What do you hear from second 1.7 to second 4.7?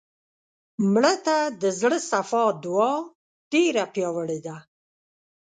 زړه صفا دعا ډېره پیاوړې ده